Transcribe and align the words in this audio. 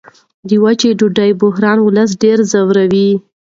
د 0.47 0.49
وچې 0.63 0.89
ډوډۍ 0.99 1.31
بحران 1.41 1.77
ولس 1.83 2.11
ډېر 2.23 2.37
ځوروي. 2.51 3.09